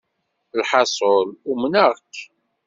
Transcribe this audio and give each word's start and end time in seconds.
Lḥaṣul, 0.59 1.27
umneɣ-k. 1.51 2.15